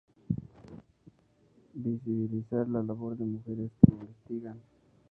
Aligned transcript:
visibilizar 1.75 2.67
la 2.67 2.81
labor 2.81 3.15
de 3.15 3.23
mujeres 3.23 3.69
que 3.85 3.91
investigan 3.91 4.59